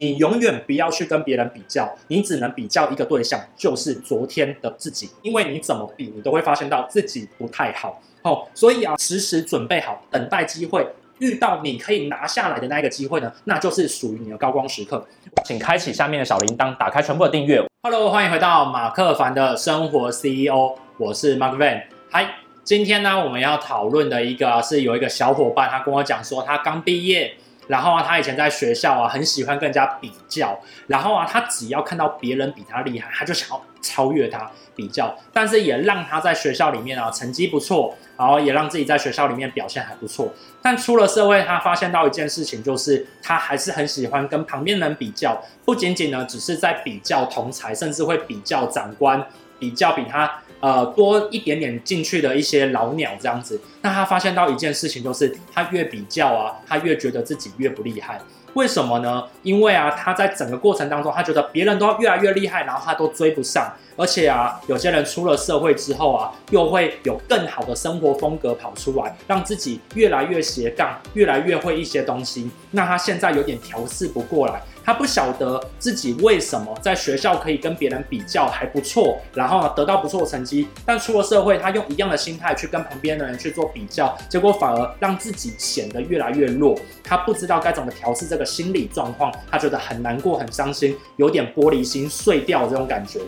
[0.00, 8.00] 你永远不要去跟别人比较，你只能比较一个对象，就是昨天的自己，因为你怎么比，你都会发现到自己不太好。
[8.22, 10.86] 哦，所以啊，时时准备好，等待机会，
[11.18, 15.04] 遇到你可以拿下来的那一个机会呢，那就是属于你的高光时刻。
[15.44, 17.60] 请开启下面的小铃铛，打开全部的订阅。
[17.82, 21.82] Hello，欢迎回到马克凡的生活 CEO，我是 Mark Van。
[22.08, 27.34] 嗨，今天呢，我们要讨论的一个是有一个小伙伴，他跟我讲说，他刚毕业。
[27.68, 30.58] 然后啊，他以前在学校啊，很喜欢跟人家比较。
[30.88, 35.16] 然后啊，他只要看到别人比他厉害，他就想要超越他比较。
[35.32, 40.32] 但是也让他在学校里面啊，成绩不错，然后也让自己在学校里面表现还不错。
[40.60, 49.24] 但出了社会，他发现到一件事情，就是他还是很喜欢跟旁边人比较，不仅仅呢，只是在比较同才，甚至会比较长官，
[49.58, 50.40] 比较比他。
[50.60, 58.20] 呃，多一点点进去的一些老鸟这样子，那他发现到一件事情，就是他越比较啊，他越觉得自己越不厉害。
[58.54, 59.22] 为什么呢？
[59.42, 63.72] 因为啊，他在整个过程当中，他觉得别人都越来越厉害，然后他都追不上。
[63.96, 72.50] 而且啊，有些人出了社会之后啊，又会有更好的生活风格跑出来，让自己越来越斜杠，越来越会一些东西。
[72.70, 74.62] 那他现在有点调试不过来。
[74.84, 86.78] 他不晓得自己为什么在学校可以跟别人比较还不错，然后呢，得到不错的成绩，但出了社会，他用一样的心态去跟旁边的人去做比较，结果反而让自己显得越来越弱。
[87.04, 93.20] 他不知道该怎么调试这个心理状况，他觉得很难过、很伤心，有点玻璃心碎掉这种感觉。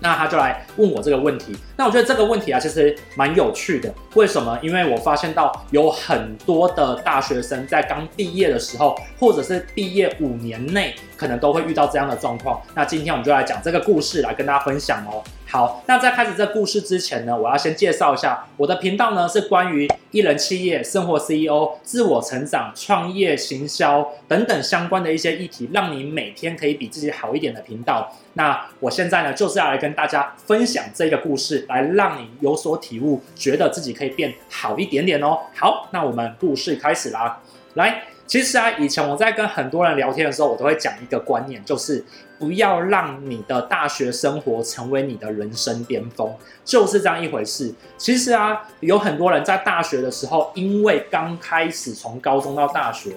[0.00, 3.92] 那他就来问我这个问题，那我觉得这个问题啊，其实蛮有趣的。
[4.14, 4.58] 为什么？
[4.62, 12.60] 因为我发现到有很多的大学生在刚毕业的时候，或者是毕业五年内，可能都会遇到这样的状况。
[12.74, 15.22] 那今天我们就来讲这个故事，来跟大家分享哦。
[15.50, 28.14] 好，那在开始这故事之前呢，我要先介绍一下我的频道呢，是关于一人企业、生活 CEO、自我成长、创业、行销等等相关的一些议题，让你每天可以比自己好一点的频道。
[28.34, 35.36] 那我现在呢，就是要来跟大家分享这个故事，来让你有所体悟，觉得自己可以变好一点点哦。
[35.56, 37.40] 好，那我们故事开始啦，
[37.74, 38.02] 来。
[38.26, 42.04] 其实啊，以前我在跟很多人聊天的时候，我都会讲一个观念，就是
[42.38, 46.32] 不要让你的大学生活成为你的人生巅峰，
[46.64, 47.74] 就是这样一回事。
[47.98, 53.10] 其实啊，有很多人在大学的时候，因为刚开始从高中到大学，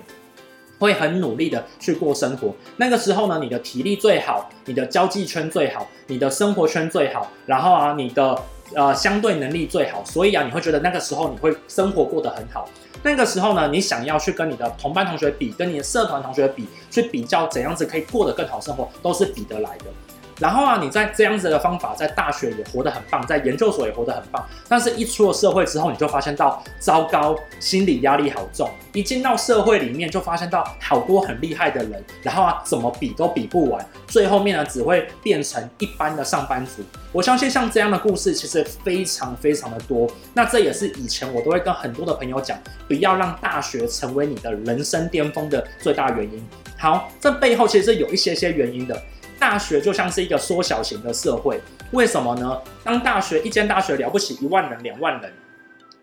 [0.80, 2.52] 会很努力的去过生活。
[2.78, 8.36] 那个时候呢，你的体力最好，你的交际圈最好，你的生活圈最好，然后啊，你的
[8.76, 12.68] 呃相对能力最好，所以啊，你会觉得那个时候你会生活过得很好。
[13.04, 19.86] 那个时候呢，你想要去跟你的同班同学比，跟你的社团同学比，去比较怎样子可以过得更好生活，都是比得来的。
[20.44, 24.46] 然后啊，你在这样子的方法，在大学也活得很棒，在研究所也活得很棒。
[24.68, 28.70] 但是，一出了社会之后，你就发现到糟糕，心理压力好重。
[28.92, 33.88] 一进到社会里面，就发现到好多很厉害的人，然后啊，怎么比都比不完。
[34.06, 36.84] 最后面呢，只会变成一般的上班族。
[37.14, 40.12] 我相信像这样的故事，其实非常非常的多。
[40.34, 46.46] 那这也是以前我都会跟很多的朋友讲，不要让大学成为你的人生巅峰的最大原因。
[46.78, 49.02] 好，这背后其实有一些些原因的。
[49.44, 51.60] 大学就像是一个缩小型的社会，
[51.92, 52.58] 为什么呢？
[52.82, 55.34] 当大学一间大学了不起一万人、两万人，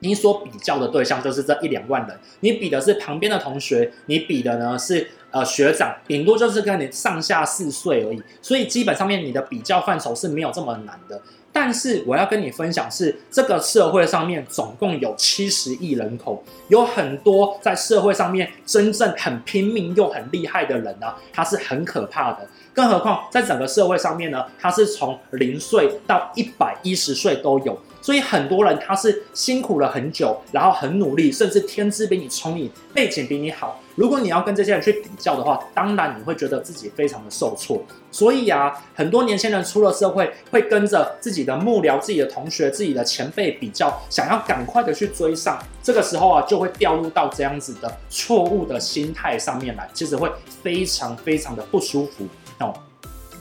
[0.00, 11.22] 你所比较的对象就是这一两万人，你比的是旁边的同学，你比的呢是呃学长，顶多就是跟你上下四岁而已，所以基本上面你的比较范畴是没有这么难的。
[11.53, 22.49] 但是我要跟你分享是，这个社会上面总共有七十亿人口，有很多在社会上面真正很拼命又很厉害的人呢，他是很可怕的。
[22.72, 27.77] 更何况在整个社会上面呢，他是从零岁到一百一十岁都有。
[28.03, 33.78] 所以很多人他是辛苦了很久，然后很努力，甚至天资比你聪颖，背景比你好。
[33.96, 37.82] 如果你要跟这些人去比较的话，当然你会觉得自己非常的受挫。
[38.10, 45.58] 所以啊，很多年轻人出了社会，会跟着自己的幕僚、自己的同学、自己的前辈比较，想要赶快的去追上。
[45.82, 50.30] 这个时候啊，就会掉入到这样子的错误的心态上面来，其实会
[50.62, 52.26] 非常非常的不舒服
[52.58, 52.72] 哦。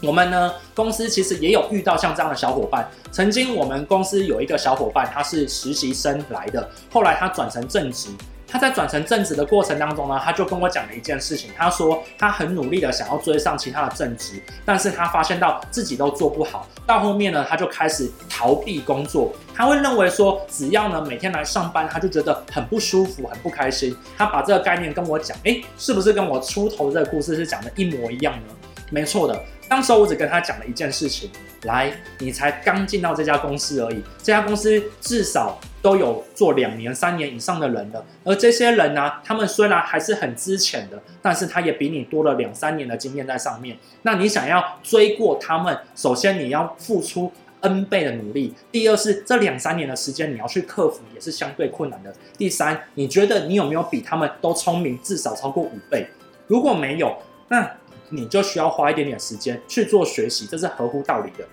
[0.01, 2.89] 我们呢，公司其实也有遇到像这样的小伙伴。
[3.11, 8.09] 曾经我们公司有一个小伙伴，他是实习生来的，后来他转成正职。
[8.49, 11.51] 他在转成正职的过程当中呢，他就跟我讲了一件事情。
[11.55, 16.67] 他说他很努力的想要追上其他的正职，但是他发现到自己都做不好。
[16.85, 19.31] 到后面呢，他就开始逃避工作。
[19.53, 23.95] 他会认为说，只要呢每天来上班，他就觉得很不舒服、很不开心。
[24.17, 28.53] 他把这个概念跟我讲，诶，是不是跟我出头这个故事是讲的一模一样呢？
[28.89, 29.43] 没错的。
[29.67, 31.29] 当时我只跟他讲了一件事情，
[31.63, 43.77] 来，你才刚进到这家公司而已，这家公司至少都有做两年、三年以上的人了，而这些人呢、他们虽然还是很资浅的，但是他也比你多了两三年的经验在上面。
[44.01, 47.31] 那你想要追过他们，首先你要付出
[47.61, 52.11] N 倍的努力，第二是这两三年的时间你要去克服也是相对困难的。
[52.39, 56.07] 第三，你觉得你有没有比他们都聪明，至少超过五倍？
[56.47, 57.15] 如果没有，
[57.49, 57.69] 那
[58.09, 61.45] 你就需要花一点点时间去做学习，这是合乎道理的。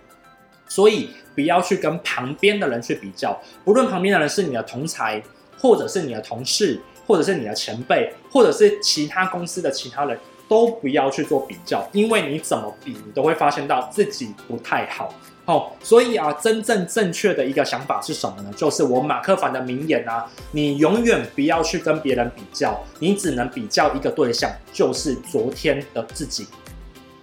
[0.68, 5.22] 所以不要去跟旁边的人去比较，不论旁边的人是你的同才，
[5.58, 15.12] 或者是你的同事，或者是你的前辈，或者是其他公司的其他人，都不要去做比较，因为你怎么比，你都会发现到自己不太好。
[15.46, 18.52] 哦，所以啊，真正正确的一个想法是什么呢？
[18.56, 26.48] 就是我马克凡的名言啊，你永远不要去跟别人比较，你只能比较一个对象，就是昨天的自己。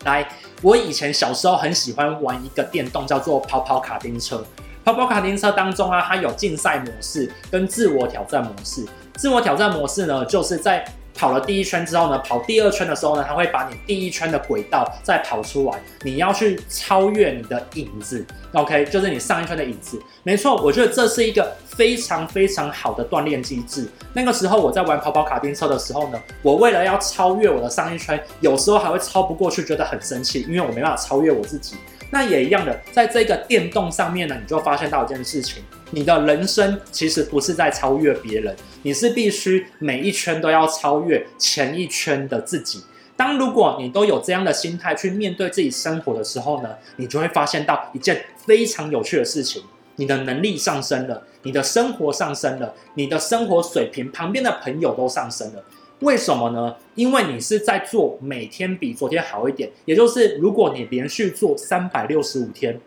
[0.05, 0.25] 来，
[0.61, 4.41] 我以前小时候很喜欢玩一个电动，叫做跑跑卡丁车。
[4.85, 8.85] 跑跑卡丁车当中啊，它有竞赛模式跟自我挑战模式。
[9.15, 20.01] 自我挑战模式呢，就是在跑了第一圈之后呢，跑第二圈的时候呢，它会把你第一圈的轨道再跑出来，你要去超越你的影子，OK，就是你上一圈的影子。
[20.23, 23.87] 没错，我觉得这是一个非常非常好的锻炼机制。
[24.13, 31.75] 那个时候我在玩跑跑卡丁车的时候呢，我为了要超越我的上一圈，有时候还会超不过去，觉得很生气，因为我没办法超越我自己。
[32.09, 35.63] 那也一样的，在这个电动上面呢，你就发现到一件事情。
[35.95, 42.81] 你的人生其实不是在超越别人，你是必须每一圈都要超越前一圈的自己。
[43.15, 49.61] 当如果你都有这样的心态去面对自己生活的时候呢，你就会发现到一件非常有趣的事情：
[49.97, 55.63] 你的能力上升了，你的生活上升了，你的生活水平，旁边的朋友都上升了。
[55.99, 56.75] 为什么呢？
[56.95, 62.81] 因为你是在做每天比昨天好一点，也就是如果你连续做三百六十五天。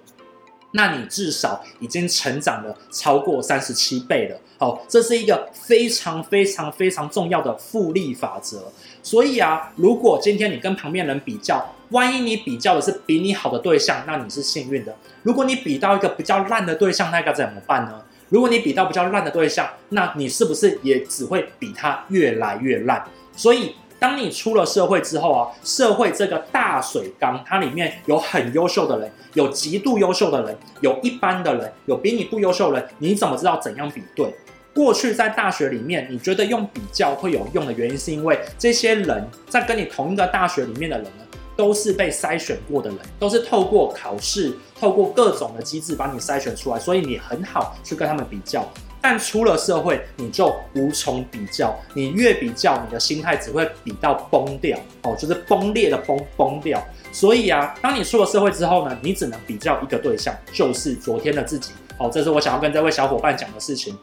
[0.76, 8.70] 那你至少已经成长了超过三十七倍了，好，这是一个非常非常非常重要的复利法则。
[9.02, 14.94] 所以啊，如果今天你跟旁边人比较，万一你比较的是比你好的对象，那你是幸运的。
[15.23, 18.02] 如果你比到一个比较烂的对象，那该怎么办呢？
[18.28, 23.02] 如果你比到比较烂的对象，那你是不是也只会比他越来越烂？
[23.34, 23.75] 所以。
[23.98, 34.34] 当你出了社会之后啊，社会这个大水缸，它里面有很优秀的人，有极度优秀的人，有一般的人，有比你不优秀的人，你怎么知道怎样比对？
[34.75, 41.25] 过去在大学里面，你觉得用比较会有用的原因，是因为这些人在跟你同一个大学里面的人呢，
[41.56, 48.62] 都是被筛选过的人，都是透过考试，透过各种的机制把你筛选出来，所以你很好去跟他们比较。
[49.00, 51.75] 但出了社会，你就无从比较。
[51.94, 56.82] 你越比较，你的心态只会比到崩掉哦，就是崩裂的崩崩掉。
[57.12, 61.72] 所以啊，当你出了社会之后呢，你只能比较一个对象，就是昨天的自己。
[61.98, 63.96] 哦，这是我想要跟这位小伙伴讲的事情。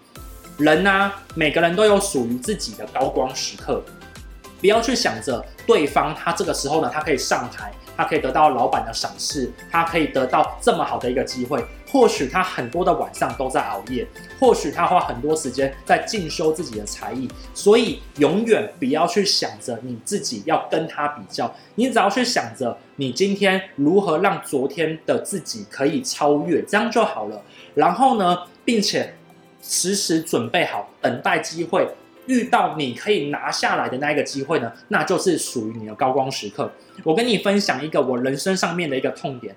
[0.57, 3.84] 人啊，每个人都有属于自己的高光时刻，
[4.62, 7.72] 不要去想着对方他这个时候呢，他可以上台。
[7.96, 11.63] 他可以得到老板的赏识，他可以得到这么好的一个机会。
[11.94, 14.04] 或许他很多的晚上都在熬夜，
[14.40, 17.30] 或许他花很多时间在进修自己的才艺。
[17.54, 27.40] 所以永远不要去想着你自己要跟他比较，你只要去想着你今天如何让昨天的自己可以超越，这样就好了。
[27.75, 29.13] 然后呢，并且
[29.62, 31.88] 时时准备好，等待机会。
[32.25, 36.72] 遇到你可以拿下来的那一个机会呢，那就是属于你的高光时刻。
[37.04, 39.54] 我跟你分享一个我人生上面的一个痛点。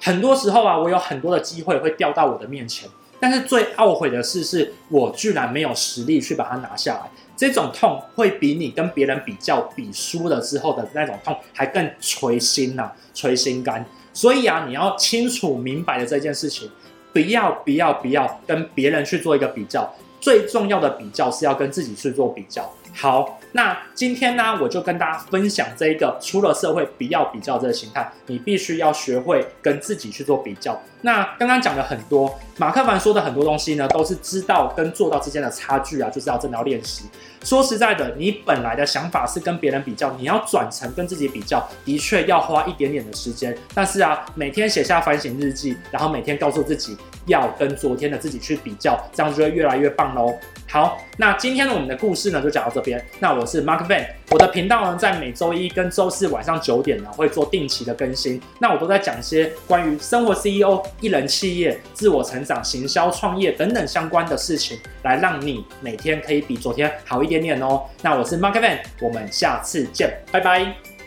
[0.00, 2.88] 很多时候啊，我有很多的机会会掉到我的面前，
[3.20, 7.10] 但是最懊悔的事是我居然没有实力去把它拿下来。
[7.36, 13.84] 这种痛会比你跟别人比较比输了之后的那种痛还更捶心呐、啊，捶心肝。
[14.12, 16.70] 所以啊，你要清楚明白的这件事情，
[17.12, 19.90] 不要不要不要跟别人去做一个比较。
[20.20, 22.70] 最重要的比较是要跟自己去做比较。
[22.94, 30.80] 好，那今天呢，我就跟大家分享这一个出了社会不要比较这个心态，你必须要学会跟自己去做比较。
[31.02, 37.04] 那刚刚讲了很多，马克凡说的很多东西呢，都是知道跟做到之间的差距啊，就是要真的要练习。
[37.42, 43.56] 说实在的，你本来的想法是跟别人比较，你要转成跟自己比较，的确要花一点点的时间。
[43.74, 50.34] 但是啊，每天写下反省日记，然后每天告诉自己要跟昨天的自己去比较，这样就会越来越棒喽。
[50.68, 53.04] 好，那今天呢，我们的故事呢就讲到这边。
[53.18, 58.40] 那我是 Mark Van，我的频道呢在每周一跟周四晚上九点呢会做定期的更新。
[58.60, 67.82] 那我都在讲一些关于生活 CEO、一人企业、自我成长、行销、创业等等相关的事情，来让你每天可以比昨天好一点点哦。
[68.02, 70.99] 那我是 Mark Van，我们下次见，拜拜。